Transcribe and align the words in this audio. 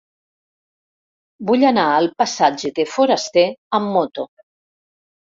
Vull 1.49 1.65
anar 1.71 1.83
al 1.97 2.07
passatge 2.21 2.71
de 2.79 2.85
Forasté 2.93 3.43
amb 3.79 3.91
moto. 3.99 4.25